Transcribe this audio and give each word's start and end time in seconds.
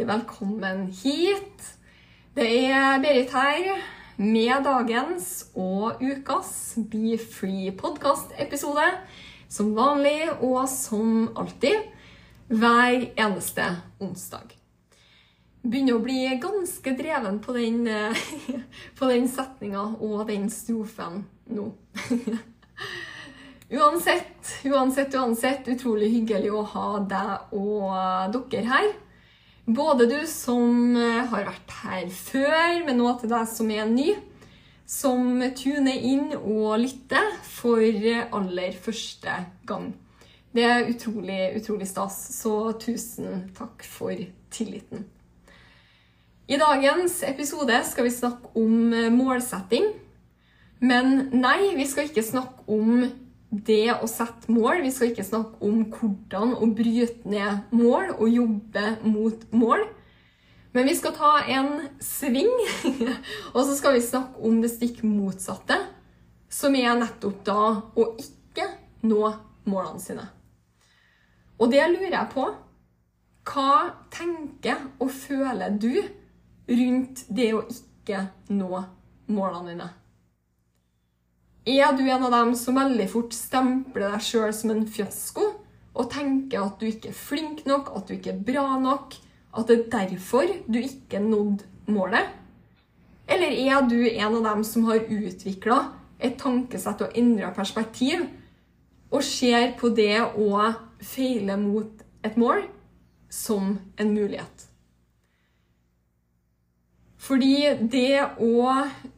hjertelig 0.00 0.06
velkommen 0.08 0.86
hit. 1.02 1.64
Det 2.34 2.46
er 2.72 3.00
Berit 3.02 3.32
her 3.34 3.80
med 4.16 4.64
dagens 4.64 5.50
og 5.54 6.00
ukas 6.00 6.78
Be 6.88 7.18
Free 7.18 7.70
podcast-episode. 7.76 8.86
Som 9.48 9.74
vanlig 9.76 10.30
og 10.40 10.68
som 10.68 11.28
alltid 11.36 11.76
hver 12.48 13.10
eneste 13.12 13.66
onsdag. 14.00 14.54
Begynner 15.60 15.98
å 15.98 16.04
bli 16.04 16.30
ganske 16.40 16.96
dreven 16.96 17.42
på 17.44 17.58
den, 17.58 17.84
på 18.98 19.10
den 19.10 19.28
setninga 19.28 19.84
og 20.00 20.24
den 20.30 20.48
strofen 20.48 21.26
nå. 21.50 21.68
Uansett, 23.70 24.56
uansett, 24.64 25.14
uansett, 25.14 25.68
utrolig 25.68 26.08
hyggelig 26.16 26.50
å 26.56 26.64
ha 26.72 26.88
deg 27.04 27.54
og 27.60 28.40
dere 28.48 28.66
her. 28.72 28.92
Både 29.70 30.06
du 30.10 30.18
som 30.26 30.96
eh, 30.98 31.22
har 31.30 31.44
vært 31.46 31.72
her 31.84 32.08
før, 32.10 32.80
men 32.86 32.96
nå 32.98 33.12
til 33.20 33.30
deg 33.30 33.46
som 33.46 33.70
er 33.70 33.86
ny. 33.86 34.14
Som 34.90 35.38
tuner 35.54 35.94
inn 35.94 36.32
og 36.40 36.80
lytter 36.82 37.36
for 37.46 37.78
aller 37.78 38.74
første 38.82 39.36
gang. 39.68 39.92
Det 40.50 40.64
er 40.66 40.88
utrolig, 40.90 41.38
utrolig 41.60 41.86
stas, 41.86 42.16
så 42.40 42.72
tusen 42.82 43.44
takk 43.54 43.86
for 43.86 44.18
tilliten. 44.50 45.06
I 46.50 46.58
dagens 46.58 47.20
episode 47.22 47.76
skal 47.86 48.08
vi 48.08 48.16
snakke 48.16 48.50
om 48.58 48.90
eh, 48.90 49.12
målsetting. 49.14 49.86
Men 50.82 51.28
nei, 51.36 51.76
vi 51.78 51.86
skal 51.86 52.10
ikke 52.10 52.26
snakke 52.26 52.66
om 52.66 53.04
det 53.50 53.90
å 53.96 54.08
sette 54.10 54.50
mål. 54.52 54.82
Vi 54.84 54.92
skal 54.94 55.10
ikke 55.10 55.26
snakke 55.26 55.58
om 55.66 55.82
hvordan 55.90 56.54
å 56.58 56.68
bryte 56.74 57.28
ned 57.28 57.72
mål 57.74 58.14
og 58.16 58.28
jobbe 58.30 58.84
mot 59.06 59.46
mål. 59.52 59.86
Men 60.72 60.86
vi 60.86 60.94
skal 60.94 61.16
ta 61.16 61.32
en 61.50 61.72
sving, 61.98 62.50
og 63.54 63.62
så 63.64 63.74
skal 63.74 63.96
vi 63.96 64.04
snakke 64.06 64.38
om 64.46 64.60
det 64.62 64.70
stikk 64.70 65.02
motsatte, 65.02 65.80
som 66.50 66.76
er 66.78 66.94
nettopp 66.98 67.40
da 67.46 67.62
å 67.98 68.06
ikke 68.22 68.68
nå 69.02 69.32
målene 69.66 70.02
sine. 70.02 70.28
Og 71.58 71.72
det 71.74 71.82
lurer 71.90 72.14
jeg 72.14 72.30
på. 72.32 72.46
Hva 73.50 73.96
tenker 74.14 74.78
og 75.02 75.10
føler 75.10 75.74
du 75.74 75.90
rundt 76.70 77.24
det 77.34 77.50
å 77.56 77.64
ikke 77.66 78.28
nå 78.54 78.84
målene 79.32 79.72
dine? 79.72 79.88
Er 81.68 81.92
du 81.92 82.06
en 82.08 82.24
av 82.24 82.32
dem 82.32 82.54
som 82.56 82.78
veldig 82.80 83.06
fort 83.12 83.34
stempler 83.36 84.08
deg 84.14 84.22
sjøl 84.24 84.52
som 84.56 84.72
en 84.72 84.86
fiasko 84.88 85.44
og 85.90 86.06
tenker 86.08 86.62
at 86.62 86.80
du 86.80 86.86
ikke 86.88 87.10
er 87.10 87.18
flink 87.18 87.66
nok, 87.68 87.90
at 87.92 88.08
du 88.08 88.14
ikke 88.14 88.32
er 88.32 88.44
bra 88.46 88.78
nok, 88.80 89.16
at 89.52 89.68
det 89.68 89.76
er 89.76 89.90
derfor 89.92 90.48
du 90.64 90.78
ikke 90.80 91.20
nådde 91.20 91.92
målet? 91.92 92.30
Eller 93.28 93.52
er 93.52 93.84
du 93.90 93.98
en 94.08 94.38
av 94.38 94.46
dem 94.46 94.64
som 94.64 94.88
har 94.88 95.04
utvikla 95.04 95.82
et 96.18 96.38
tankesett 96.40 97.04
og 97.04 97.18
endra 97.18 97.52
perspektiv, 97.56 98.24
og 99.10 99.26
ser 99.26 99.74
på 99.76 99.90
det 99.92 100.16
å 100.22 100.64
feile 101.02 101.58
mot 101.60 102.02
et 102.24 102.40
mål 102.40 102.64
som 103.28 103.74
en 104.00 104.14
mulighet? 104.14 104.69
Fordi 107.30 107.68
det 107.86 108.24
å 108.42 108.72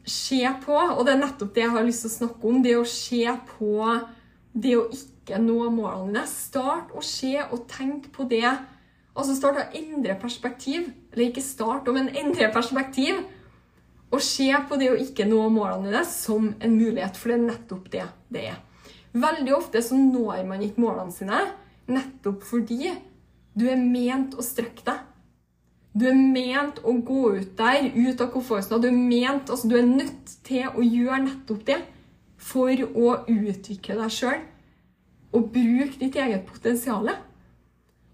se 0.05 0.43
på, 0.61 0.75
og 0.77 1.01
det 1.07 1.15
er 1.15 1.23
nettopp 1.23 1.55
det 1.55 1.63
jeg 1.63 1.73
har 1.73 1.85
lyst 1.87 2.03
til 2.05 2.11
å 2.11 2.17
snakke 2.19 2.49
om, 2.49 2.59
det 2.61 2.75
å 2.77 2.85
se 2.85 3.23
på 3.55 3.87
det 4.53 4.75
å 4.77 4.83
ikke 4.93 5.39
nå 5.41 5.55
målene 5.73 6.11
dine. 6.11 6.25
Start 6.29 6.91
å 6.93 7.01
se 7.01 7.39
og 7.47 7.63
tenke 7.71 8.11
på 8.13 8.27
det. 8.29 8.51
Altså 9.17 9.33
start 9.37 9.63
å 9.63 9.65
endre 9.79 10.13
perspektiv. 10.21 10.91
Eller 11.13 11.31
ikke 11.31 11.41
start, 11.41 11.89
men 11.95 12.11
endre 12.13 12.51
perspektiv. 12.53 13.23
Og 14.13 14.21
se 14.21 14.51
på 14.69 14.77
det 14.77 14.91
å 14.93 14.99
ikke 14.99 15.25
nå 15.25 15.47
målene 15.49 15.89
dine 15.89 16.03
som 16.05 16.51
en 16.53 16.77
mulighet, 16.77 17.17
for 17.17 17.33
det 17.33 17.39
er 17.39 17.47
nettopp 17.47 17.89
det 17.95 18.05
det 18.33 18.45
er. 18.51 18.61
Veldig 19.13 19.55
ofte 19.57 19.81
så 19.81 19.97
når 19.97 20.45
man 20.49 20.61
ikke 20.65 20.85
målene 20.85 21.13
sine 21.13 21.41
nettopp 21.89 22.45
fordi 22.45 22.93
du 23.57 23.65
er 23.69 23.81
ment 23.81 24.37
å 24.37 24.45
strekke 24.45 24.85
deg. 24.85 25.01
Du 25.93 26.07
er 26.09 26.17
ment 26.17 26.79
å 26.81 26.95
gå 27.05 27.35
ut 27.37 27.51
der, 27.57 27.91
ut 27.93 28.21
av 28.21 28.31
komfortsonen. 28.33 28.81
Du 28.81 28.87
er 28.89 28.97
ment, 28.97 29.51
altså 29.53 29.69
du 29.69 29.75
er 29.77 29.85
nødt 29.85 30.31
til 30.45 30.65
å 30.71 30.81
gjøre 30.81 31.21
nettopp 31.27 31.61
det 31.67 31.79
for 32.41 32.73
å 32.73 33.13
utvikle 33.29 33.99
deg 34.01 34.13
sjøl 34.13 34.41
og 35.33 35.49
bruke 35.53 35.97
ditt 36.01 36.17
eget 36.17 36.45
potensial. 36.49 37.09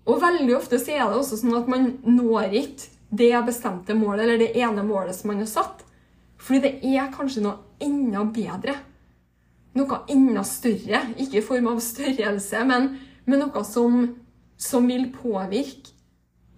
Og 0.07 0.21
veldig 0.21 0.55
ofte 0.57 0.79
så 0.79 0.95
er 0.95 1.05
det 1.05 1.19
også 1.19 1.39
sånn 1.41 1.57
at 1.57 1.69
man 1.71 1.89
når 2.07 2.55
ikke 2.61 2.95
det 3.19 3.31
bestemte 3.47 3.95
målet, 3.97 4.25
eller 4.25 4.41
det 4.41 4.53
ene 4.59 4.83
målet 4.85 5.17
som 5.17 5.31
man 5.31 5.41
har 5.41 5.49
satt. 5.49 5.83
Fordi 6.39 6.61
det 6.67 6.95
er 6.95 7.11
kanskje 7.13 7.43
noe 7.43 7.83
enda 7.83 8.23
bedre. 8.27 8.75
Noe 9.75 10.01
enda 10.11 10.43
større. 10.47 11.01
Ikke 11.17 11.41
i 11.41 11.45
form 11.45 11.71
av 11.73 11.81
størrelse, 11.83 12.63
men, 12.67 12.91
men 13.25 13.43
noe 13.43 13.63
som, 13.67 14.03
som 14.59 14.87
vil 14.87 15.09
påvirke 15.15 15.95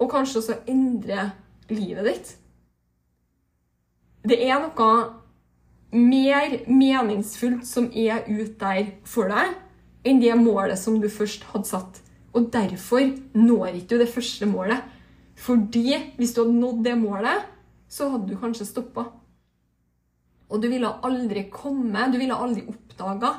og 0.01 0.09
kanskje 0.09 0.41
også 0.41 0.59
endre 0.69 1.29
livet 1.69 2.07
ditt. 2.07 2.29
Det 4.25 4.37
er 4.45 4.61
noe 4.61 4.89
mer 5.91 6.55
meningsfullt 6.69 7.65
som 7.67 7.89
er 7.93 8.25
ute 8.29 8.55
der 8.61 8.93
for 9.05 9.29
deg, 9.31 9.53
enn 10.07 10.21
det 10.21 10.33
målet 10.39 10.79
som 10.79 10.97
du 11.01 11.09
først 11.11 11.45
hadde 11.51 11.69
satt. 11.69 12.01
Og 12.33 12.49
derfor 12.53 13.03
når 13.35 13.81
ikke 13.81 13.95
du 13.95 14.01
det 14.01 14.11
første 14.13 14.47
målet. 14.49 14.81
Fordi 15.35 15.97
hvis 16.17 16.33
du 16.33 16.43
hadde 16.43 16.59
nådd 16.59 16.83
det 16.85 16.95
målet, 16.97 17.47
så 17.91 18.09
hadde 18.13 18.29
du 18.29 18.39
kanskje 18.39 18.69
stoppa. 18.69 19.07
Og 20.51 20.61
du 20.61 20.67
ville 20.71 20.89
aldri 21.05 21.45
komme, 21.51 22.07
du 22.11 22.17
ville 22.19 22.35
aldri 22.35 22.63
oppdaga, 22.67 23.35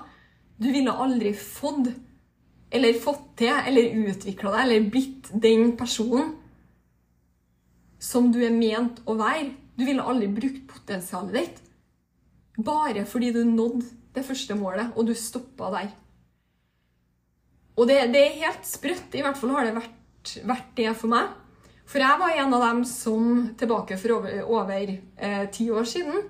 du 0.61 0.69
ville 0.73 0.93
aldri 0.93 1.33
fått, 1.37 1.91
eller 2.73 3.01
fått 3.01 3.25
til, 3.41 3.53
eller 3.53 3.97
utvikla 4.13 4.53
deg, 4.55 4.63
eller 4.65 4.89
blitt 4.93 5.33
den 5.43 5.75
personen 5.77 6.37
som 8.13 8.31
du 8.33 8.41
er 8.45 8.55
ment 8.55 9.01
å 9.09 9.17
være. 9.19 9.51
Du 9.77 9.87
ville 9.89 10.05
aldri 10.05 10.29
brukt 10.33 10.67
potensialet 10.71 11.39
ditt. 11.39 11.61
Bare 12.63 13.07
fordi 13.09 13.33
du 13.33 13.43
nådde 13.49 13.87
det 14.13 14.25
første 14.27 14.57
målet, 14.59 14.93
og 14.97 15.09
du 15.09 15.15
stoppa 15.17 15.71
der. 15.73 15.93
Og 17.81 17.89
det, 17.89 18.03
det, 18.13 18.21
er 18.27 18.43
helt 18.43 18.67
sprøtt. 18.69 19.15
I 19.17 19.23
hvert 19.25 19.39
fall 19.41 19.55
har 19.57 19.65
det 19.65 19.79
vært, 19.79 20.35
vært, 20.45 20.69
det 20.77 20.93
for 21.01 21.13
meg. 21.15 21.31
For 21.89 22.05
jeg 22.05 22.21
var 22.21 22.37
en 22.37 22.55
av 22.59 22.67
dem 22.67 22.85
som 22.89 23.25
tilbake 23.59 23.97
for 24.01 24.19
over, 24.19 24.37
over 24.45 24.93
eh, 24.93 25.47
ti 25.53 25.71
år 25.73 25.89
siden 25.89 26.21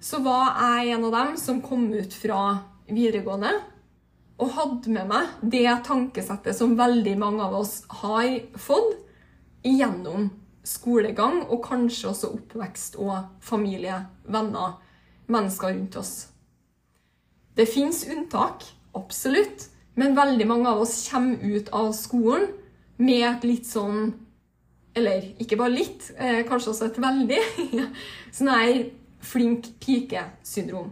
så 0.00 0.20
var 0.22 0.54
jeg 0.62 0.94
en 0.94 1.04
av 1.08 1.14
dem 1.14 1.36
som 1.40 1.60
kom 1.62 1.88
ut 1.90 2.14
fra 2.14 2.42
videregående 2.86 3.50
og 4.38 4.52
hadde 4.54 4.92
med 4.94 5.08
meg 5.10 5.40
det 5.42 5.66
tankesettet 5.86 6.54
som 6.56 6.76
veldig 6.78 7.16
mange 7.18 7.42
av 7.42 7.56
oss 7.58 7.80
har 8.00 8.28
fått 8.58 8.94
gjennom 9.66 10.28
skolegang, 10.66 11.42
og 11.48 11.62
kanskje 11.64 12.10
også 12.10 12.32
oppvekst 12.36 12.98
og 13.00 13.28
familie, 13.40 14.00
venner, 14.28 14.78
mennesker 15.26 15.72
rundt 15.72 15.96
oss. 16.00 16.14
Det 17.56 17.68
fins 17.68 18.04
unntak, 18.06 18.64
absolutt, 18.94 19.68
men 19.98 20.16
veldig 20.16 20.46
mange 20.46 20.70
av 20.70 20.82
oss 20.84 21.00
kommer 21.10 21.42
ut 21.42 21.70
av 21.74 21.90
skolen 21.96 22.48
med 23.02 23.24
et 23.26 23.46
litt 23.46 23.68
sånn 23.68 24.14
Eller 24.98 25.28
ikke 25.38 25.54
bare 25.60 25.70
litt, 25.70 26.08
eh, 26.18 26.40
kanskje 26.48 26.72
også 26.72 26.86
et 26.88 26.96
veldig 26.98 27.42
sånn 28.34 28.48
her 28.50 28.78
flink 29.22 29.68
pike-syndrom. 29.78 30.88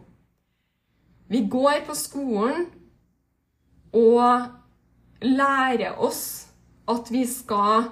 Vi 1.27 1.41
går 1.51 1.81
på 1.89 1.97
skolen 1.99 2.69
og 3.97 4.47
lærer 5.27 5.99
oss 5.99 6.47
at 6.87 7.11
vi 7.11 7.25
skal 7.27 7.89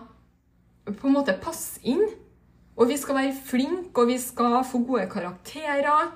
på 0.84 1.08
en 1.08 1.16
måte 1.16 1.36
passe 1.40 1.80
inn 1.88 2.02
Og 2.76 2.88
vi 2.90 2.96
skal 2.98 3.16
være 3.16 3.36
flinke, 3.46 4.02
og 4.02 4.08
vi 4.10 4.18
skal 4.18 4.64
få 4.66 4.80
gode 4.82 5.06
karakterer. 5.06 6.08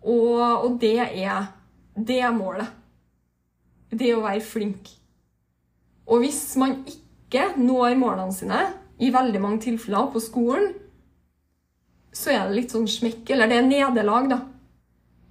Og, 0.00 0.38
og 0.40 0.78
det, 0.80 0.96
er, 1.04 1.50
det 1.92 2.22
er 2.24 2.32
målet. 2.32 2.70
Det 3.92 4.14
å 4.16 4.22
være 4.24 4.40
flink. 4.40 4.88
Og 6.08 6.22
hvis 6.24 6.40
man 6.56 6.78
ikke 6.88 7.50
når 7.60 7.98
målene 8.00 8.32
sine, 8.32 8.62
i 8.96 9.12
veldig 9.12 9.42
mange 9.44 9.60
tilfeller 9.66 10.08
på 10.14 10.22
skolen, 10.24 10.70
så 12.16 12.32
er 12.32 12.46
det 12.46 12.62
litt 12.62 12.72
sånn 12.72 12.88
smekk, 12.88 13.34
eller 13.34 13.50
det 13.50 13.58
er 13.60 13.68
nederlag, 13.68 14.30
da. 14.30 14.38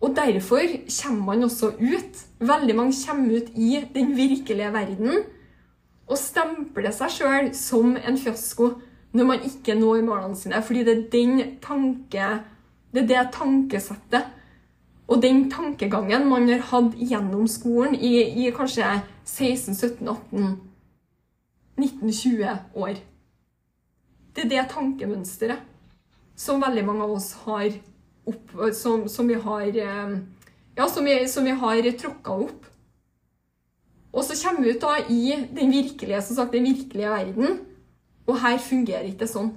Og 0.06 0.14
derfor 0.14 0.62
kommer 0.86 1.32
man 1.32 1.48
også 1.48 1.72
ut. 1.80 2.20
Veldig 2.46 2.76
mange 2.78 2.94
kommer 3.00 3.40
ut 3.40 3.56
i 3.58 3.80
den 3.96 4.14
virkelige 4.14 4.70
verden 4.76 5.24
og 6.06 6.20
stemple 6.22 6.92
seg 6.94 7.14
sjøl 7.14 7.52
som 7.58 7.96
en 7.98 8.18
fiasko 8.20 8.74
når 9.16 9.30
man 9.30 9.46
ikke 9.48 9.78
når 9.80 10.04
målene 10.06 10.38
sine. 10.38 10.62
Fordi 10.62 10.84
det 10.86 10.96
er 10.98 11.06
den 11.14 11.44
tanke, 11.64 12.28
det 12.94 13.04
er 13.04 13.08
det 13.10 13.28
tankesettet 13.34 14.34
og 15.06 15.22
den 15.22 15.46
tankegangen 15.54 16.26
man 16.30 16.48
har 16.50 16.64
hatt 16.72 16.96
gjennom 16.98 17.46
skolen 17.50 17.94
i, 17.96 18.16
i 18.46 18.50
kanskje 18.54 18.88
16-17-18 19.26 20.56
19-20 21.76 22.78
år. 22.82 22.96
Det 24.36 24.46
er 24.46 24.52
det 24.52 24.70
tankemønsteret 24.72 25.62
som 26.36 26.64
veldig 26.64 26.86
mange 26.88 27.06
av 27.06 27.14
oss 27.16 27.34
har 27.46 27.68
opp, 28.26 28.56
som, 28.76 29.06
som 29.12 29.28
vi 29.30 29.38
har 29.40 29.68
eh, 29.70 30.16
Ja, 30.76 30.88
har 30.90 31.92
tråkka 32.02 32.32
opp. 32.34 32.66
Og 34.16 34.24
så 34.24 34.38
kommer 34.40 34.64
vi 34.64 34.74
ut 34.76 34.84
da 34.84 34.96
i 35.12 35.36
den 35.52 35.74
virkelige, 35.74 36.22
som 36.24 36.38
sagt, 36.38 36.54
den 36.56 36.64
virkelige 36.64 37.12
verden, 37.12 37.60
og 38.26 38.40
her 38.42 38.58
fungerer 38.64 39.10
ikke 39.10 39.28
sånn. 39.28 39.52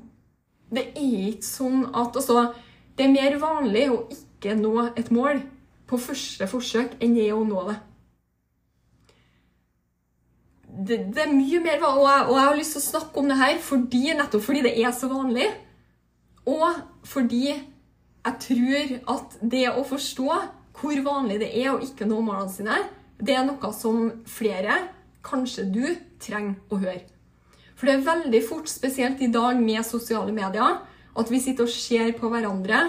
Det 0.69 0.91
er 0.99 1.29
ikke 1.31 1.47
sånn 1.47 1.87
at 1.95 2.17
altså, 2.19 2.51
Det 2.99 3.07
er 3.07 3.13
mer 3.15 3.37
vanlig 3.39 3.85
å 3.95 3.99
ikke 4.11 4.57
nå 4.59 4.89
et 4.99 5.13
mål 5.15 5.39
på 5.87 6.01
første 6.03 6.49
forsøk 6.51 6.97
enn 6.99 7.15
det 7.15 7.29
å 7.31 7.45
nå 7.47 7.61
det. 7.69 7.77
Det, 10.67 10.99
det 11.15 11.23
er 11.23 11.31
mye 11.31 11.61
mer 11.63 11.85
og 11.87 12.03
jeg, 12.03 12.25
og 12.27 12.35
jeg 12.35 12.49
har 12.49 12.59
lyst 12.59 12.75
til 12.75 12.83
å 12.83 12.89
snakke 12.89 13.23
om 13.23 13.31
det 13.31 13.39
her 13.39 13.63
fordi, 13.63 14.03
nettopp 14.19 14.45
fordi 14.49 14.65
det 14.67 14.75
er 14.83 14.91
så 14.99 15.13
vanlig. 15.13 15.47
Og 16.51 16.67
fordi 17.07 17.45
jeg 17.55 18.35
tror 18.49 18.93
at 19.15 19.39
det 19.55 19.65
å 19.71 19.87
forstå 19.87 20.29
hvor 20.79 21.03
vanlig 21.07 21.39
det 21.45 21.53
er 21.55 21.71
å 21.71 21.81
ikke 21.83 22.07
nå 22.11 22.19
målene 22.19 22.51
sine, 22.51 22.83
det 23.19 23.35
er 23.35 23.47
noe 23.47 23.71
som 23.75 24.11
flere, 24.31 24.77
kanskje 25.27 25.67
du, 25.73 25.85
trenger 26.23 26.59
å 26.71 26.79
høre. 26.81 27.05
For 27.79 27.87
det 27.87 27.95
er 27.95 28.07
veldig 28.07 28.43
fort, 28.47 28.71
spesielt 28.71 29.21
i 29.23 29.31
dag 29.31 29.59
med 29.63 29.87
sosiale 29.87 30.35
medier, 30.35 30.81
at 31.19 31.31
vi 31.31 31.41
sitter 31.43 31.67
og 31.67 31.75
ser 31.75 32.13
på 32.19 32.31
hverandre, 32.31 32.83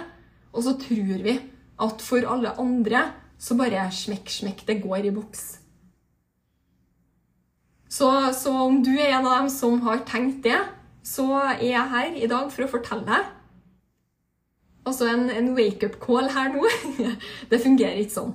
og 0.54 0.66
så 0.66 0.76
tror 0.82 1.24
vi 1.26 1.36
at 1.80 2.04
for 2.04 2.26
alle 2.28 2.54
andre 2.62 3.04
så 3.40 3.56
bare 3.58 3.86
smekk, 3.96 4.30
smekk, 4.34 4.66
det 4.68 4.82
går 4.84 5.08
i 5.10 5.14
boks. 5.16 5.46
Så, 7.90 8.10
så 8.38 8.54
om 8.68 8.82
du 8.86 8.92
er 8.98 9.16
en 9.16 9.26
av 9.26 9.40
dem 9.40 9.50
som 9.54 9.80
har 9.86 10.04
tenkt 10.10 10.44
det, 10.46 10.60
så 11.06 11.26
er 11.56 11.64
jeg 11.64 11.94
her 11.94 12.18
i 12.18 12.30
dag 12.30 12.52
for 12.54 12.66
å 12.66 12.72
fortelle 12.72 13.08
deg 13.08 13.36
Altså 14.88 15.06
en, 15.12 15.28
en 15.30 15.52
wake-up 15.54 16.00
call 16.02 16.30
her 16.34 16.48
nå. 16.54 16.64
det 17.52 17.60
fungerer 17.62 18.00
ikke 18.02 18.16
sånn. 18.16 18.32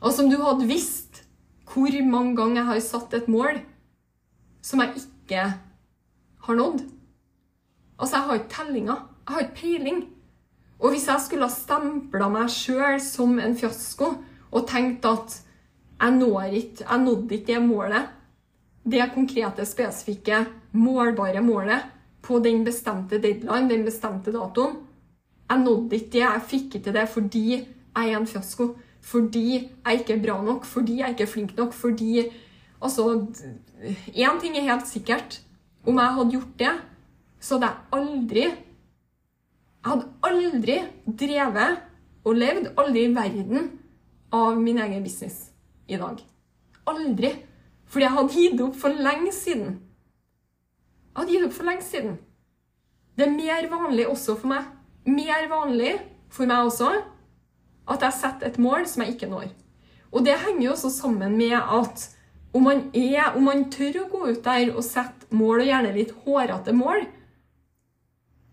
Altså 0.00 0.22
som 0.22 0.30
du 0.30 0.36
hadde 0.42 0.68
visst 0.68 1.22
hvor 1.76 1.92
mange 2.08 2.36
ganger 2.38 2.62
jeg 2.62 2.68
har 2.70 2.84
satt 2.84 3.14
et 3.16 3.26
mål 3.28 3.58
som 4.64 4.80
jeg 4.82 5.02
ikke 5.02 5.42
har 6.46 6.56
nådd 6.56 6.84
Altså, 7.96 8.16
jeg 8.16 8.26
har 8.28 8.34
ikke 8.34 8.52
tellinga. 8.52 8.94
Jeg 9.26 9.34
har 9.34 9.40
ikke 9.40 9.60
peiling. 9.60 10.04
Og 10.78 10.92
hvis 10.92 11.06
jeg 11.08 11.22
skulle 11.24 11.48
ha 11.48 11.52
stempla 11.52 12.28
meg 12.28 12.50
sjøl 12.52 12.98
som 13.00 13.38
en 13.40 13.56
fiasko 13.56 14.10
og 14.52 14.66
tenkt 14.68 15.06
at 15.08 15.38
jeg 15.96 16.12
når 16.18 16.52
ikke, 16.58 16.84
jeg 16.84 17.02
nådde 17.06 17.34
ikke 17.34 17.54
det 17.54 17.62
målet, 17.64 18.10
det 18.84 19.06
konkrete, 19.14 19.64
spesifikke, 19.66 20.42
målbare 20.76 21.40
målet 21.42 21.88
på 22.22 22.38
den 22.44 22.64
bestemte 22.66 23.18
deadline, 23.22 23.70
den 23.70 23.86
bestemte 23.86 24.34
datoen, 24.34 24.76
jeg 25.48 25.62
nådde 25.62 25.96
ikke 25.96 26.12
det, 26.12 26.22
jeg 26.26 26.44
fikk 26.50 26.76
ikke 26.78 26.92
det 26.92 27.08
fordi 27.08 27.46
jeg 27.56 27.64
er 27.96 28.18
en 28.18 28.28
fiasko. 28.28 28.74
Fordi 29.06 29.46
jeg 29.54 30.00
ikke 30.00 30.16
er 30.16 30.22
bra 30.22 30.36
nok, 30.42 30.64
fordi 30.66 30.98
jeg 31.00 31.14
ikke 31.14 31.26
er 31.26 31.30
flink 31.30 31.56
nok, 31.56 31.72
fordi 31.72 32.26
Altså, 32.76 33.26
én 34.12 34.40
ting 34.40 34.56
er 34.56 34.66
helt 34.68 34.86
sikkert. 34.86 35.40
Om 35.86 35.96
jeg 35.98 36.14
hadde 36.14 36.30
gjort 36.30 36.58
det, 36.58 36.72
så 37.40 37.54
hadde 37.54 37.66
jeg 37.66 37.76
aldri 37.92 38.42
Jeg 38.42 39.92
hadde 39.92 40.08
aldri 40.22 40.76
drevet 41.06 41.78
og 42.26 42.34
levd, 42.34 42.68
aldri 42.76 43.04
i 43.06 43.14
verden, 43.14 43.70
av 44.32 44.60
min 44.60 44.78
egen 44.82 45.02
business 45.02 45.52
i 45.88 45.96
dag. 45.96 46.20
Aldri. 46.86 47.30
Fordi 47.86 48.04
jeg 48.04 48.12
hadde 48.12 48.34
gitt 48.34 48.60
opp 48.60 48.76
for 48.76 48.88
lenge 49.08 49.32
siden. 49.32 49.78
Jeg 51.14 51.20
hadde 51.20 51.32
gitt 51.32 51.46
opp 51.46 51.54
for 51.54 51.70
lenge 51.70 51.86
siden. 51.86 52.18
Det 53.16 53.28
er 53.28 53.36
mer 53.38 53.70
vanlig 53.70 54.08
også 54.10 54.34
for 54.36 54.52
meg 54.52 54.66
mer 55.06 55.46
vanlig 55.50 55.94
for 56.32 56.50
meg 56.50 56.66
også 56.66 56.90
at 57.86 58.02
jeg 58.02 58.18
setter 58.18 58.50
et 58.50 58.58
mål 58.62 58.86
som 58.90 59.04
jeg 59.04 59.14
ikke 59.14 59.30
når. 59.30 59.48
Og 60.12 60.24
det 60.26 60.38
henger 60.42 60.64
jo 60.64 60.74
også 60.74 60.90
sammen 60.90 61.36
med 61.38 61.56
at 61.58 62.08
om 62.56 62.64
man, 62.64 62.86
er, 62.94 63.34
om 63.36 63.44
man 63.44 63.66
tør 63.72 64.02
å 64.02 64.08
gå 64.10 64.22
ut 64.30 64.44
der 64.44 64.72
og 64.72 64.84
sette 64.84 65.28
mål, 65.36 65.60
og 65.60 65.68
gjerne 65.68 65.92
litt 65.92 66.14
hårete 66.24 66.72
mål, 66.72 67.04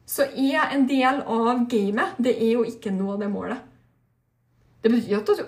så 0.09 0.25
er 0.27 0.73
en 0.73 0.83
del 0.89 1.21
av 1.21 1.63
gamet 1.71 2.17
det 2.19 2.33
er 2.35 2.57
jo 2.57 2.65
ikke 2.67 2.91
nå 2.91 3.15
det 3.21 3.29
målet. 3.31 3.61
Det 4.83 4.91
betyr, 4.91 5.21
at, 5.21 5.29
du, 5.31 5.43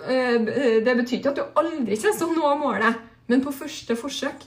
det 0.86 0.94
betyr 0.96 1.18
ikke 1.18 1.34
at 1.34 1.40
du 1.42 1.58
aldri 1.60 1.98
kommer 2.00 2.16
til 2.16 2.30
å 2.30 2.36
nå 2.38 2.52
målet, 2.62 3.02
men 3.28 3.42
på 3.44 3.52
første 3.52 3.96
forsøk. 3.98 4.46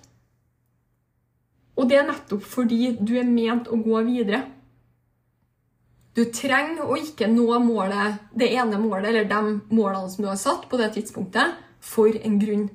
Og 1.78 1.88
det 1.92 2.00
er 2.00 2.08
nettopp 2.10 2.44
fordi 2.44 2.96
du 2.98 3.14
er 3.20 3.30
ment 3.30 3.70
å 3.70 3.78
gå 3.80 4.02
videre. 4.08 4.42
Du 6.18 6.24
trenger 6.34 6.90
å 6.90 6.98
ikke 6.98 7.30
nå 7.30 7.48
målet, 7.62 8.20
det 8.34 8.50
ene 8.58 8.80
målet 8.82 9.12
eller 9.12 9.30
de 9.30 9.56
målene 9.70 10.10
som 10.10 10.26
du 10.26 10.30
har 10.32 10.40
satt 10.42 10.66
på 10.70 10.80
det 10.82 10.92
tidspunktet, 10.98 11.58
for 11.80 12.12
en 12.12 12.40
grunn. 12.42 12.68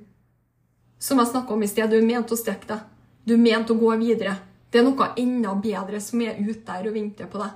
Som 0.99 1.21
jeg 1.21 1.33
snakka 1.33 1.53
om 1.53 1.63
i 1.63 1.69
sted, 1.69 1.91
du 1.91 1.99
er 1.99 2.07
ment 2.07 2.33
å 2.33 2.39
strekke 2.39 2.71
deg. 2.71 2.85
Du 3.25 3.35
er 3.35 3.43
ment 3.43 3.71
å 3.73 3.77
gå 3.77 3.91
videre. 4.01 4.39
Det 4.71 4.81
er 4.81 4.87
noe 4.87 5.11
enda 5.21 5.53
bedre 5.61 6.01
som 6.01 6.23
er 6.25 6.39
ute 6.41 6.65
der 6.67 6.89
og 6.89 6.97
venter 6.97 7.29
på 7.31 7.43
deg. 7.43 7.53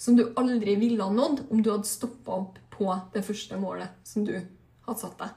Som 0.00 0.16
du 0.16 0.26
aldri 0.40 0.76
ville 0.80 1.02
ha 1.02 1.12
nådd 1.12 1.46
om 1.48 1.62
du 1.62 1.70
hadde 1.72 1.88
stoppa 1.88 2.36
opp 2.36 2.60
på 2.74 2.92
det 3.14 3.24
første 3.24 3.56
målet 3.60 3.96
som 4.06 4.24
du 4.28 4.34
hadde 4.36 5.00
satt 5.00 5.16
deg. 5.20 5.32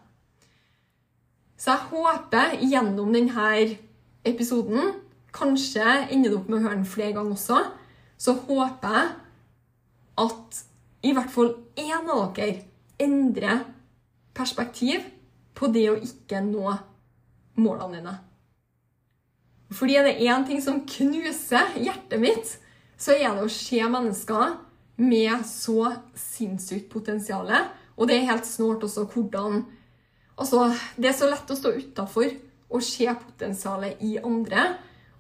Så 1.59 1.71
jeg 1.71 1.89
håper 1.93 2.57
gjennom 2.59 3.11
denne 3.15 3.49
episoden, 4.27 4.97
kanskje 5.33 5.83
ender 6.11 6.31
du 6.31 6.37
opp 6.41 6.49
med 6.51 6.59
å 6.59 6.63
høre 6.65 6.79
den 6.79 6.87
flere 6.87 7.15
ganger 7.15 7.37
også, 7.37 7.59
så 8.19 8.35
håper 8.45 8.97
jeg 8.97 9.11
at 10.19 10.63
i 11.03 11.11
hvert 11.15 11.31
fall 11.33 11.55
én 11.79 12.09
av 12.09 12.33
dere 12.37 12.63
endrer 13.01 13.65
perspektiv 14.33 15.03
på 15.57 15.69
det 15.73 15.87
å 15.91 15.99
ikke 15.99 16.41
nå 16.45 16.73
målene 17.59 17.97
dine. 17.97 18.13
Fordi 19.73 19.97
er 19.97 20.07
det 20.07 20.21
én 20.21 20.45
ting 20.47 20.61
som 20.61 20.83
knuser 20.85 21.77
hjertet 21.81 22.21
mitt, 22.21 22.49
så 22.97 23.15
er 23.15 23.33
det 23.33 23.45
å 23.45 23.51
se 23.51 23.81
mennesker 23.81 24.57
med 25.01 25.45
så 25.49 25.89
sinnssykt 26.17 26.91
potensial. 26.93 27.49
Og 27.97 28.09
det 28.09 28.19
er 28.19 28.29
helt 28.29 28.49
snålt 28.49 28.85
også 28.85 29.07
hvordan 29.13 29.63
Altså, 30.33 30.63
det 30.97 31.11
er 31.11 31.13
så 31.13 31.27
lett 31.29 31.51
å 31.53 31.55
stå 31.55 31.71
utafor 31.77 32.31
og 32.73 32.81
se 32.81 33.05
potensialet 33.05 33.99
i 34.01 34.15
andre. 34.17 34.63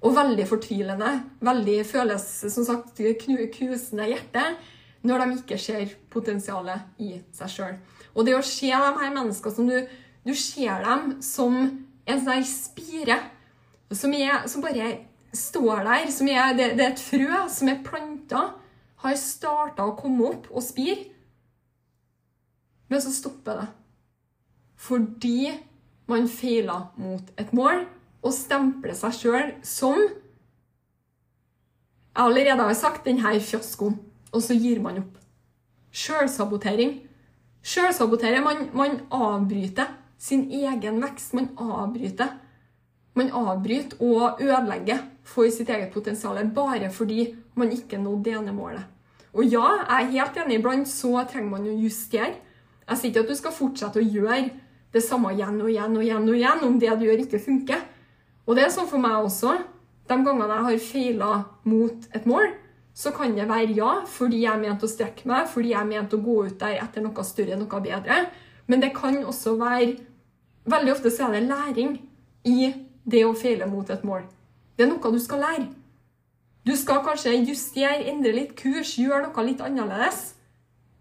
Og 0.01 0.15
veldig 0.17 0.47
fortvilende. 0.49 1.11
Veldig 1.45 1.75
føles 1.85 2.25
som 2.49 2.65
sagt 2.65 2.97
knusende 2.97 4.07
hjerte 4.09 4.47
når 5.03 5.23
de 5.23 5.37
ikke 5.41 5.59
ser 5.59 5.91
potensialet 6.13 7.03
i 7.03 7.17
seg 7.35 7.51
sjøl. 7.51 7.77
Og 8.13 8.27
det 8.27 8.37
å 8.37 8.43
se 8.45 8.69
de 8.71 8.91
her 8.99 9.13
menneskene 9.13 9.55
som 9.55 9.67
du, 9.67 9.77
du 10.23 10.33
ser 10.37 10.83
dem 10.85 11.17
som 11.23 11.57
en 12.03 12.23
sånn 12.23 12.45
spire 12.47 13.19
som, 13.93 14.13
er, 14.13 14.47
som, 14.49 14.63
bare 14.63 14.91
står 15.33 15.83
der. 15.87 16.11
Som 16.11 16.29
er, 16.31 16.53
det, 16.57 16.73
det, 16.77 16.85
er 16.85 16.93
et 16.93 17.03
frø 17.03 17.43
som 17.51 17.69
er 17.71 17.83
planta, 17.85 18.45
har 19.03 19.19
starta 19.19 19.85
å 19.85 19.97
komme 19.99 20.29
opp 20.31 20.49
og 20.51 20.63
spire. 20.63 21.09
Men 22.89 23.03
så 23.03 23.11
stopper 23.13 23.61
det. 23.61 23.67
Fordi 24.83 25.53
man 26.11 26.27
feiler 26.27 26.89
mot 26.99 27.29
et 27.39 27.53
mål 27.55 27.85
og 28.23 28.35
stempler 28.35 28.95
seg 28.97 29.15
sjøl 29.19 29.53
som 29.65 29.99
Jeg 32.13 32.21
allerede 32.21 32.61
har 32.67 32.75
sagt 32.77 33.07
denne 33.07 33.31
fiaskoen 33.41 33.95
og 34.33 34.43
så 34.43 34.57
gir 34.57 34.81
man 34.83 35.01
opp. 35.03 35.17
Sjølsabotering. 35.93 36.95
Sjølsabotere. 37.63 38.41
Man, 38.43 38.69
man 38.73 38.99
avbryter 39.13 39.93
sin 40.17 40.47
egen 40.51 41.01
vekst. 41.03 41.35
Man 41.37 41.51
avbryter. 41.57 42.39
Man 43.13 43.29
avbryter 43.29 44.01
og 44.01 44.41
ødelegger 44.41 45.05
for 45.23 45.49
sitt 45.53 45.69
eget 45.69 45.93
potensial 45.93 46.39
bare 46.55 46.89
fordi 46.91 47.35
man 47.55 47.71
ikke 47.71 48.01
nådde 48.01 48.23
det 48.23 48.33
ene 48.39 48.53
målet. 48.53 48.83
Og 49.33 49.45
ja, 49.45 49.65
jeg 49.89 50.01
er 50.01 50.11
helt 50.11 50.37
enig, 50.37 50.57
iblant 50.59 50.89
så 50.89 51.23
trenger 51.29 51.49
man 51.49 51.69
å 51.69 51.77
justere. 51.77 52.35
Jeg 52.87 52.99
sier 52.99 53.09
ikke 53.09 53.23
at 53.23 53.31
du 53.31 53.37
skal 53.37 53.55
fortsette 53.55 54.01
å 54.01 54.05
gjøre 54.05 54.49
det 54.93 55.01
samme 55.01 55.31
igjen 55.33 55.61
og 55.61 55.71
igjen 55.71 55.95
og 55.97 56.03
igjen 56.03 56.27
og 56.27 56.35
igjen 56.37 56.65
om 56.67 56.75
det 56.81 56.91
du 56.99 57.05
gjør, 57.07 57.23
ikke 57.23 57.41
funker. 57.41 57.85
Og 58.45 58.57
det 58.57 58.65
er 58.65 58.73
sånn 58.73 58.89
for 58.89 59.01
meg 59.01 59.23
også. 59.23 59.55
De 60.09 60.17
gangene 60.19 60.49
jeg 60.51 60.67
har 60.67 60.83
feila 60.83 61.31
mot 61.69 62.09
et 62.13 62.27
mål, 62.29 62.51
så 62.93 63.11
kan 63.15 63.33
det 63.35 63.47
være 63.49 63.73
ja, 63.73 63.91
fordi 64.05 64.43
jeg 64.43 64.53
er 64.53 64.61
ment 64.61 64.83
å 64.85 64.89
strekke 64.89 65.27
meg, 65.29 65.47
fordi 65.49 65.73
jeg 65.73 65.79
er 65.81 65.89
ment 65.89 66.13
å 66.13 66.21
gå 66.21 66.37
ut 66.47 66.57
der 66.61 66.77
etter 66.83 67.01
noe 67.01 67.25
større, 67.25 67.57
noe 67.57 67.81
bedre. 67.81 68.19
Men 68.69 68.83
det 68.83 68.93
kan 68.95 69.19
også 69.25 69.57
være 69.59 69.95
Veldig 70.63 70.93
ofte 70.93 71.09
så 71.11 71.25
er 71.25 71.33
det 71.33 71.49
læring 71.49 71.97
i 72.47 72.69
det 73.03 73.25
å 73.27 73.33
feile 73.35 73.65
mot 73.67 73.89
et 73.91 74.05
mål. 74.07 74.21
Det 74.79 74.85
er 74.85 74.87
noe 74.93 75.11
du 75.11 75.19
skal 75.19 75.43
lære. 75.43 75.65
Du 76.63 76.71
skal 76.79 77.01
kanskje 77.03 77.33
justere, 77.41 78.05
endre 78.07 78.31
litt 78.31 78.55
kurs, 78.55 78.93
gjøre 78.95 79.25
noe 79.25 79.43
litt 79.43 79.59
annerledes. 79.59 80.21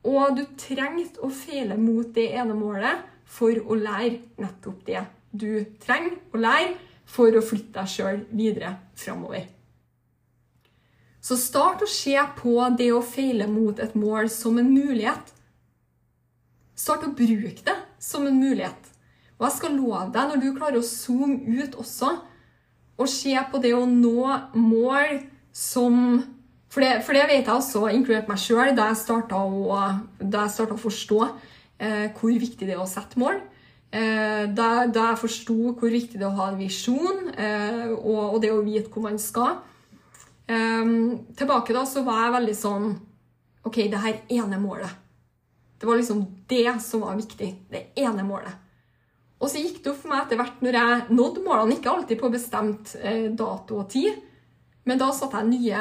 Og 0.03 0.35
du 0.35 0.43
trenger 0.59 1.15
å 1.23 1.31
feile 1.31 1.79
mot 1.79 2.11
det 2.19 2.33
ene 2.35 2.59
målet 2.59 3.07
for 3.23 3.55
å 3.55 3.79
lære 3.79 4.19
nettopp 4.43 4.83
det 4.91 5.05
du 5.33 5.65
trenger 5.81 6.19
å 6.33 6.41
lære 6.41 6.75
for 7.09 7.35
å 7.35 7.43
flytte 7.45 7.81
deg 7.81 7.91
sjøl 7.91 8.23
videre 8.37 8.77
framover. 8.99 9.47
Så 11.23 11.39
start 11.39 11.85
å 11.85 11.91
se 11.91 12.17
på 12.39 12.57
det 12.79 12.91
å 12.91 13.03
feile 13.07 13.47
mot 13.47 13.79
et 13.79 13.95
mål 13.95 14.31
som 14.33 14.59
en 14.59 14.73
mulighet. 14.73 15.31
Start 16.75 17.07
å 17.07 17.13
bruke 17.15 17.63
det 17.63 17.77
som 18.03 18.27
en 18.27 18.41
mulighet. 18.41 18.91
Og 19.39 19.47
jeg 19.47 19.57
skal 19.57 19.75
love 19.79 20.09
deg, 20.15 20.29
når 20.31 20.43
du 20.43 20.51
klarer 20.57 20.79
å 20.79 20.87
zoome 20.87 21.39
ut 21.63 21.79
også, 21.79 22.13
og 22.99 23.09
se 23.11 23.35
på 23.51 23.59
det 23.63 23.73
å 23.75 23.87
nå 23.89 24.29
mål 24.59 25.25
som 25.53 25.97
For 26.73 26.81
det, 26.81 27.03
for 27.05 27.13
det 27.13 27.27
vet 27.29 27.45
jeg 27.45 27.53
også, 27.53 27.83
inkludert 27.93 28.31
meg 28.31 28.39
sjøl, 28.41 28.71
da 28.73 28.87
jeg 28.89 28.97
starta 29.03 29.43
å, 29.45 29.75
å, 29.77 30.77
forstå 30.81 31.19
eh, 31.77 32.07
hvor 32.17 32.33
viktig 32.33 32.65
det 32.65 32.73
er 32.73 32.81
å 32.81 32.89
sette 32.89 33.21
mål. 33.21 33.43
Eh, 33.93 34.47
da, 34.49 34.87
da, 34.89 35.11
jeg 35.11 35.21
forsto 35.21 35.75
hvor 35.77 35.93
viktig 35.93 36.17
det 36.17 36.25
er 36.25 36.31
å 36.31 36.39
ha 36.39 36.47
en 36.49 36.57
visjon, 36.57 37.27
eh, 37.37 37.91
og, 37.93 38.23
og, 38.23 38.39
det 38.41 38.55
å 38.55 38.63
vite 38.65 38.89
hvor 38.89 39.05
man 39.05 39.21
skal. 39.21 39.59
Eh, 40.47 40.93
tilbake 41.39 41.77
da 41.77 41.87
så 41.89 42.03
var 42.07 42.25
jeg 42.27 42.37
veldig 42.39 42.59
sånn 42.59 42.91
OK, 43.63 43.79
det 43.93 44.03
her 44.03 44.21
ene 44.35 44.59
målet. 44.59 44.91
Det 45.79 45.87
var 45.87 45.99
liksom 45.99 46.25
det 46.51 46.81
som 46.83 47.03
var 47.03 47.17
viktig. 47.19 47.49
Det 47.71 47.85
ene 47.99 48.23
målet. 48.27 48.59
Og 49.43 49.51
så 49.51 49.59
gikk 49.59 49.81
det 49.83 49.91
opp 49.91 50.05
for 50.05 50.13
meg 50.13 50.21
etter 50.23 50.39
hvert 50.39 50.61
når 50.63 50.79
jeg 50.79 50.99
nådde 51.19 51.43
målene, 51.43 51.75
ikke 51.75 51.91
alltid 51.91 52.21
på 52.21 52.31
bestemt 52.31 52.95
eh, 53.03 53.27
dato 53.35 53.81
og 53.83 53.89
tid, 53.91 54.21
men 54.87 55.01
da 55.01 55.09
satte 55.15 55.41
jeg 55.43 55.51
nye, 55.51 55.81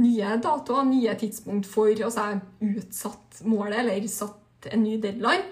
nye 0.00 0.38
datoer, 0.40 0.88
nye 0.88 1.12
tidspunkt 1.20 1.68
for 1.68 1.92
Altså 1.92 2.24
jeg 2.30 2.80
utsatt 2.80 3.42
målet, 3.48 3.82
eller 3.82 4.08
satt 4.08 4.70
en 4.72 4.84
ny 4.84 4.96
deadline. 5.00 5.44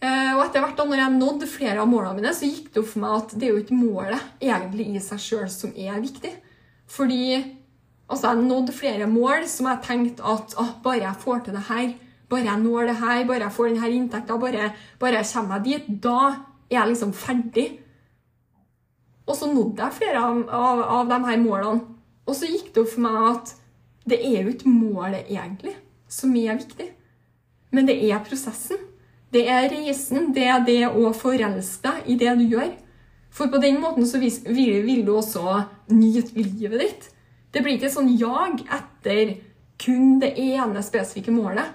Eh, 0.00 0.32
og 0.36 0.44
etter 0.46 0.64
hvert 0.64 0.78
da 0.78 0.88
når 0.88 1.02
jeg 1.02 1.16
nådde 1.18 1.50
flere 1.50 1.84
av 1.84 1.90
målene 1.90 2.22
mine, 2.22 2.32
så 2.36 2.48
gikk 2.48 2.72
det 2.72 2.80
opp 2.80 2.92
for 2.94 3.04
meg 3.04 3.16
at 3.18 3.36
det 3.36 3.48
er 3.48 3.54
jo 3.54 3.62
ikke 3.64 3.80
målet 3.82 4.28
egentlig 4.40 4.88
i 4.94 5.04
seg 5.04 5.24
sjøl 5.24 5.48
som 5.52 5.76
er 5.76 6.00
viktig. 6.00 6.32
Fordi 6.88 7.36
altså, 8.08 8.32
jeg 8.32 8.44
nådde 8.44 8.72
flere 8.72 9.06
mål 9.06 9.46
som 9.46 9.68
jeg 9.68 9.84
tenkte 9.84 10.24
at 10.24 10.54
ah, 10.58 10.74
bare 10.82 11.02
jeg 11.02 11.20
får 11.24 11.44
til 11.44 11.56
det 11.58 11.66
her, 11.68 11.92
bare 12.28 12.44
jeg 12.44 12.60
når 12.60 12.88
det 12.88 12.96
her, 12.96 13.26
bare 13.26 13.44
jeg 13.44 13.52
får 13.52 13.68
denne 13.68 13.90
inntekta, 13.90 14.36
bare, 14.36 14.72
bare 15.00 15.20
jeg 15.20 15.30
kommer 15.32 15.56
meg 15.56 15.68
dit, 15.68 15.86
da 16.02 16.18
er 16.70 16.80
jeg 16.80 16.88
liksom 16.92 17.12
ferdig. 17.12 17.68
Og 19.28 19.36
så 19.36 19.48
nådde 19.52 19.84
jeg 19.84 19.96
flere 20.00 20.24
av, 20.24 20.42
av, 20.48 20.82
av 20.98 21.08
de 21.12 21.18
her 21.28 21.40
målene. 21.40 21.96
Og 22.28 22.36
så 22.36 22.48
gikk 22.48 22.72
det 22.74 22.82
opp 22.82 22.92
for 22.92 23.04
meg 23.04 23.18
at 23.30 23.54
det 24.08 24.18
er 24.24 24.42
jo 24.42 24.52
ikke 24.52 24.72
målet 24.72 25.28
egentlig 25.28 25.74
som 26.08 26.32
er 26.36 26.56
viktig, 26.56 26.86
men 27.76 27.88
det 27.88 27.98
er 28.08 28.22
prosessen. 28.24 28.80
Det 29.32 29.42
er 29.52 29.68
reisen, 29.68 30.30
det 30.32 30.46
er 30.48 30.62
det 30.64 30.82
å 30.88 31.10
forelske 31.12 31.84
deg 31.84 32.06
i 32.08 32.16
det 32.20 32.32
du 32.38 32.46
gjør. 32.54 32.70
For 33.38 33.50
på 33.52 33.60
den 33.62 33.78
måten 33.78 34.06
så 34.06 34.18
vil, 34.18 35.04
du 35.06 35.12
også 35.14 35.62
nyte 35.94 36.34
livet 36.34 36.80
ditt. 36.82 37.04
Det 37.54 37.62
blir 37.62 37.78
ikke 37.78 37.92
sånn 37.92 38.10
jag 38.18 38.64
etter 38.66 39.36
kun 39.78 40.18
det 40.18 40.32
ene 40.42 40.82
spesifikke 40.82 41.32
målet. 41.32 41.70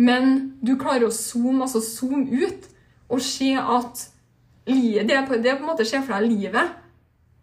Men 0.00 0.54
du 0.64 0.78
klarer 0.80 1.10
å 1.10 1.12
zoome, 1.12 1.66
altså 1.66 1.82
zoome 1.84 2.24
ut 2.32 2.70
og 3.12 3.20
se 3.20 3.52
at 3.60 4.06
det 4.64 5.12
er, 5.12 5.26
på, 5.26 5.36
det 5.42 5.58
på 5.58 5.66
en 5.66 5.68
måte 5.74 5.84
se 5.84 6.00
for 6.00 6.16
deg 6.16 6.30
livet. 6.30 6.72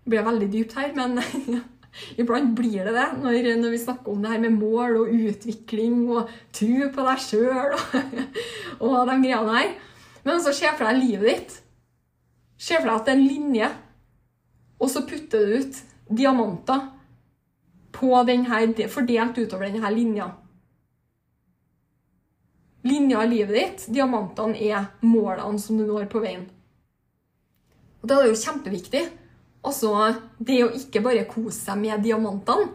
Det 0.02 0.14
blir 0.16 0.26
veldig 0.26 0.50
dypt 0.50 0.76
her, 0.80 0.90
men 0.98 1.20
iblant 2.22 2.56
blir 2.58 2.88
det 2.88 2.96
det 2.96 3.08
når, 3.20 3.40
når, 3.60 3.74
vi 3.76 3.82
snakker 3.84 4.14
om 4.14 4.24
det 4.24 4.34
her 4.34 4.42
med 4.42 4.58
mål 4.58 5.02
og 5.04 5.14
utvikling 5.14 6.02
og 6.08 6.32
tro 6.56 6.90
på 6.96 7.08
deg 7.12 7.24
sjøl 7.28 7.76
og, 7.78 7.98
og 8.88 9.00
de 9.12 9.22
greiene 9.22 9.58
her. 9.60 9.74
Men 10.26 10.42
så 10.42 10.56
se 10.56 10.72
for 10.74 10.90
deg 10.90 11.04
livet 11.04 11.30
ditt. 11.30 11.60
Se 12.60 12.76
for 12.76 12.90
deg 12.90 12.96
at 12.96 13.08
det 13.08 13.14
er 13.14 13.20
en 13.20 13.28
linje, 13.28 13.70
og 14.80 14.92
så 14.92 15.06
putter 15.08 15.46
du 15.46 15.60
ut 15.64 15.82
diamanter 16.10 16.88
denne, 18.28 18.88
fordelt 18.92 19.38
utover 19.40 19.68
denne 19.68 19.92
linja 19.96 20.30
linja 22.88 23.24
er 23.24 23.32
livet 23.32 23.56
ditt. 23.56 23.86
Diamantene 23.94 24.60
er 24.60 24.90
målene 25.06 25.60
som 25.62 25.80
du 25.80 25.86
når 25.88 26.10
på 26.12 26.22
veien. 26.24 26.48
Og 28.02 28.08
Da 28.08 28.16
er 28.16 28.28
det 28.28 28.36
jo 28.36 28.44
kjempeviktig 28.46 29.08
altså 29.60 29.92
det 30.40 30.62
å 30.64 30.72
ikke 30.72 31.02
bare 31.04 31.28
kose 31.28 31.58
seg 31.58 31.82
med 31.82 32.04
diamantene, 32.04 32.70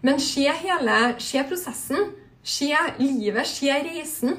men 0.00 0.16
se 0.24 0.46
hele, 0.48 1.18
se 1.20 1.42
prosessen, 1.44 2.14
se 2.40 2.70
livet, 2.96 3.44
se 3.46 3.68
reisen. 3.68 4.38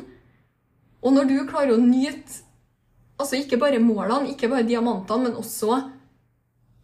Og 1.06 1.14
når 1.14 1.30
du 1.30 1.36
klarer 1.46 1.76
å 1.76 1.84
nyte 1.84 2.42
altså 3.22 3.40
ikke 3.40 3.60
bare 3.62 3.82
målene, 3.82 4.34
ikke 4.34 4.50
bare 4.52 4.68
diamantene, 4.68 5.30
men 5.30 5.40
også 5.40 5.78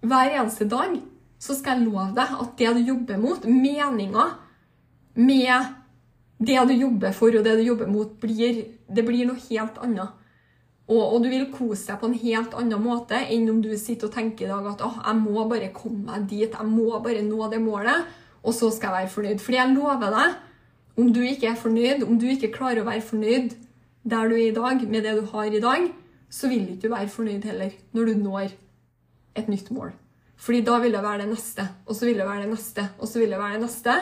hver 0.08 0.36
eneste 0.38 0.68
dag, 0.70 0.94
så 1.40 1.56
skal 1.58 1.78
jeg 1.78 1.90
love 1.90 2.12
deg 2.18 2.38
at 2.42 2.54
det 2.60 2.76
du 2.78 2.94
jobber 2.94 3.20
mot, 3.22 3.44
meninga 3.46 4.30
med 5.18 5.74
det 6.38 6.62
du 6.70 6.74
jobber 6.78 7.14
for 7.18 7.34
og 7.34 7.44
det 7.46 7.58
du 7.60 7.66
jobber 7.66 7.90
mot, 7.90 8.14
blir, 8.22 8.64
det 8.88 9.06
blir 9.06 9.28
noe 9.30 9.42
helt 9.50 9.78
annet. 9.82 10.24
Og, 10.88 11.02
og, 11.02 11.18
du 11.24 11.28
vil 11.28 11.50
kose 11.52 11.90
deg 11.90 12.00
på 12.00 12.08
en 12.08 12.20
helt 12.22 12.54
annen 12.56 12.80
måte 12.80 13.20
enn 13.20 13.50
om 13.52 13.60
du 13.60 13.74
sitter 13.76 14.08
og 14.08 14.16
tenker 14.16 14.46
i 14.46 14.52
dag 14.52 14.70
at 14.72 14.84
oh, 14.86 15.02
jeg 15.02 15.20
må 15.20 15.44
bare 15.50 15.74
komme 15.76 16.06
meg 16.08 16.30
dit, 16.30 16.48
jeg 16.48 16.70
må 16.70 17.02
bare 17.04 17.26
nå 17.26 17.50
det 17.52 17.60
målet, 17.60 18.06
og 18.40 18.56
så 18.56 18.70
skal 18.72 18.94
jeg 18.94 19.02
være 19.02 19.14
fornøyd. 19.16 19.42
Fordi 19.44 19.60
jeg 19.60 19.74
lover 19.74 20.14
deg, 20.16 20.38
om 20.98 21.10
du 21.14 21.20
ikke 21.28 21.52
er 21.52 21.60
fornøyd, 21.60 22.06
om 22.08 22.16
du 22.22 22.30
ikke 22.32 22.54
klarer 22.54 22.86
å 22.86 22.88
være 22.88 23.04
fornøyd 23.04 23.58
der 24.08 24.30
du 24.32 24.38
er 24.38 24.46
i 24.46 24.56
dag, 24.56 24.86
med 24.88 25.04
det 25.04 25.18
du 25.18 25.26
har 25.34 25.52
i 25.52 25.64
dag, 25.64 25.90
så 26.30 26.50
vil 26.52 26.66
ikke 26.68 26.88
du 26.88 26.94
være 26.94 27.12
fornøyd 27.12 27.48
heller 27.48 27.76
når 27.96 28.10
du 28.10 28.20
når 28.20 28.52
et 29.38 29.50
nytt 29.52 29.72
mål. 29.72 29.94
Fordi 30.38 30.62
da 30.66 30.78
vil 30.82 30.94
det 30.94 31.04
være 31.04 31.24
det 31.24 31.32
neste, 31.32 31.66
og 31.86 31.96
så 31.98 32.06
vil 32.06 32.20
det 32.20 32.28
være 32.28 32.44
det 32.46 32.52
neste, 32.52 32.90
og 33.00 33.10
så 33.10 33.22
vil 33.22 33.32
det 33.34 33.40
være 33.40 33.58
det 33.58 33.64
neste. 33.66 33.96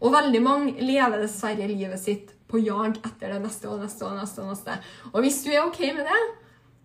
Og 0.00 0.12
veldig 0.12 0.40
mange 0.42 0.74
lever 0.82 1.22
dessverre 1.22 1.68
livet 1.70 2.00
sitt 2.00 2.32
på 2.50 2.60
jag 2.62 2.98
etter 3.00 3.32
det 3.32 3.42
neste 3.42 3.68
og 3.70 3.80
neste 3.82 4.06
og 4.06 4.18
neste. 4.18 4.42
Og 4.42 4.50
neste. 4.52 4.76
Og 5.12 5.22
hvis 5.24 5.38
du 5.44 5.50
er 5.52 5.64
OK 5.64 5.80
med 5.96 6.04
det, 6.06 6.24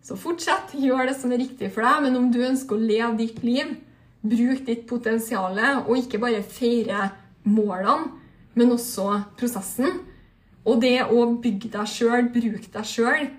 så 0.05 0.17
fortsett. 0.17 0.73
Gjør 0.73 1.09
det 1.09 1.17
som 1.19 1.33
er 1.33 1.41
riktig 1.43 1.69
for 1.73 1.85
deg. 1.85 2.05
Men 2.05 2.17
om 2.17 2.29
du 2.33 2.39
ønsker 2.45 2.77
å 2.77 2.81
leve 2.81 3.13
ditt 3.19 3.41
liv, 3.45 3.75
bruk 4.21 4.63
ditt 4.67 4.87
potensial, 4.89 5.59
og 5.85 5.97
ikke 5.97 6.21
bare 6.21 6.45
feire 6.45 7.09
målene, 7.43 8.17
men 8.57 8.73
også 8.73 9.21
prosessen. 9.39 10.01
Og 10.65 10.81
det 10.81 10.99
å 11.09 11.25
bygge 11.41 11.71
deg 11.73 11.89
sjøl, 11.89 12.27
bruke 12.33 12.69
deg 12.73 12.87
sjøl. 12.87 13.29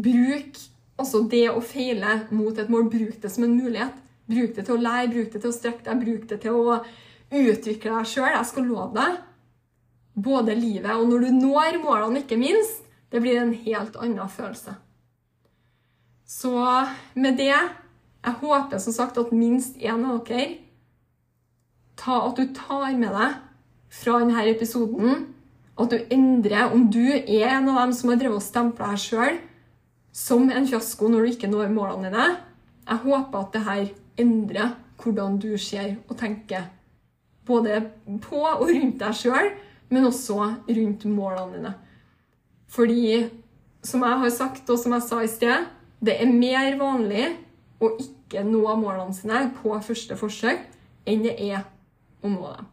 Bruk 0.00 0.58
altså 1.00 1.22
det 1.32 1.46
å 1.50 1.62
feile 1.64 2.20
mot 2.30 2.58
et 2.58 2.70
mål. 2.72 2.88
Bruk 2.92 3.18
det 3.22 3.30
som 3.32 3.46
en 3.46 3.56
mulighet. 3.56 3.96
Bruk 4.30 4.54
det 4.56 4.66
til 4.66 4.76
å 4.76 4.84
lære, 4.84 5.10
bruk 5.10 5.32
det 5.32 5.40
til 5.42 5.50
å 5.50 5.56
strekke 5.56 5.86
deg, 5.86 6.04
bruk 6.04 6.28
det 6.30 6.38
til 6.44 6.58
å 6.58 6.76
utvikle 7.30 7.96
deg 7.96 8.10
sjøl. 8.12 8.30
Jeg 8.34 8.50
skal 8.50 8.68
love 8.68 8.92
deg. 8.94 9.18
Både 10.20 10.54
livet 10.58 10.92
og 10.94 11.08
når 11.08 11.26
du 11.26 11.40
når 11.40 11.80
målene, 11.82 12.22
ikke 12.22 12.38
minst. 12.38 12.86
Det 13.10 13.18
blir 13.22 13.40
en 13.40 13.54
helt 13.64 13.96
annen 13.98 14.30
følelse. 14.30 14.76
Så 16.30 16.54
med 17.14 17.38
det 17.40 17.50
Jeg 17.50 18.36
håper 18.42 18.78
som 18.78 18.92
sagt 18.92 19.16
at 19.18 19.32
minst 19.32 19.80
én 19.80 20.04
av 20.04 20.20
dere 20.28 20.60
ta, 21.96 22.20
At 22.28 22.36
du 22.36 22.52
tar 22.54 22.92
med 22.94 23.10
deg 23.16 23.38
fra 23.90 24.18
denne 24.20 24.44
episoden 24.46 25.24
at 25.80 25.90
du 25.90 26.12
endrer 26.12 26.74
Om 26.74 26.84
du 26.92 27.06
er 27.08 27.56
en 27.56 27.68
av 27.72 27.80
dem 27.80 27.94
som 27.96 28.12
har 28.12 28.20
drevet 28.20 28.38
og 28.38 28.44
stempla 28.44 28.92
deg 28.92 29.02
sjøl 29.02 29.40
som 30.12 30.50
en 30.50 30.66
fiasko 30.66 31.08
når 31.08 31.24
du 31.24 31.32
ikke 31.34 31.50
når 31.50 31.72
målene 31.74 32.10
dine, 32.10 32.28
jeg 32.86 33.02
håper 33.04 33.38
at 33.40 33.52
det 33.54 33.64
her 33.66 33.82
endrer 34.20 34.72
hvordan 35.00 35.38
du 35.40 35.52
ser 35.58 35.94
og 36.08 36.18
tenker 36.20 36.68
både 37.46 37.80
på 38.22 38.40
og 38.42 38.66
rundt 38.68 38.98
deg 39.00 39.16
sjøl, 39.16 39.52
men 39.90 40.06
også 40.06 40.38
rundt 40.68 41.06
målene 41.10 41.56
dine. 41.56 41.74
Fordi, 42.70 43.28
som 43.82 44.04
jeg 44.06 44.18
har 44.22 44.34
sagt, 44.34 44.70
og 44.70 44.78
som 44.78 44.94
jeg 44.94 45.06
sa 45.06 45.22
i 45.22 45.30
sted, 45.30 45.70
det 46.00 46.16
er 46.20 46.30
mer 46.30 46.76
vanlig 46.80 47.24
å 47.82 47.94
ikke 47.98 48.44
nå 48.46 48.62
målene 48.78 49.16
sine 49.16 49.48
på 49.56 49.74
første 49.82 50.16
forsøk 50.20 50.62
enn 51.08 51.24
det 51.24 51.34
er 51.50 51.64
å 52.22 52.30
nå 52.30 52.52
dem. 52.54 52.68